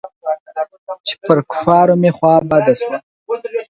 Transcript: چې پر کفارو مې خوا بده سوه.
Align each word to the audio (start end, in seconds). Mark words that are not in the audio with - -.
چې 1.07 1.13
پر 1.27 1.37
کفارو 1.51 1.95
مې 2.01 2.11
خوا 2.17 2.35
بده 2.49 2.73
سوه. 2.81 2.97